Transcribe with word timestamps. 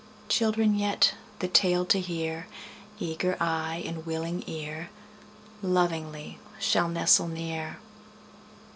Children 0.29 0.73
yet, 0.73 1.13
the 1.37 1.47
tale 1.47 1.85
to 1.85 1.99
hear, 1.99 2.47
Eager 2.97 3.37
eye 3.39 3.83
and 3.85 4.03
willing 4.03 4.43
ear, 4.47 4.89
Lovingly 5.61 6.39
shall 6.59 6.89
nestle 6.89 7.27
near. 7.27 7.77